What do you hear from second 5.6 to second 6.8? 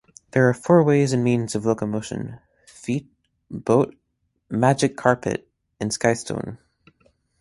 and skystone.